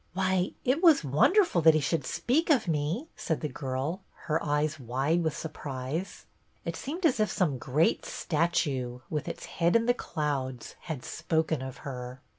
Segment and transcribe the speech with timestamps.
[0.15, 4.79] "Why, it was wonderful that he should speak of me," said the girl, her eyes
[4.79, 6.25] wide with surprise.
[6.65, 11.61] It seemed as if some great statue, with its head in the clouds, had spoken
[11.61, 12.19] of her.